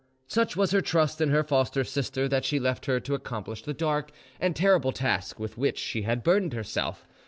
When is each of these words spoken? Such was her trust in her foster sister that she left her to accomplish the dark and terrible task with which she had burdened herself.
Such 0.27 0.55
was 0.57 0.71
her 0.71 0.81
trust 0.81 1.21
in 1.21 1.29
her 1.29 1.43
foster 1.43 1.83
sister 1.83 2.27
that 2.27 2.43
she 2.43 2.59
left 2.59 2.87
her 2.87 2.99
to 3.01 3.13
accomplish 3.13 3.61
the 3.61 3.71
dark 3.71 4.11
and 4.39 4.55
terrible 4.55 4.91
task 4.91 5.39
with 5.39 5.59
which 5.59 5.77
she 5.77 6.01
had 6.01 6.23
burdened 6.23 6.53
herself. 6.53 7.05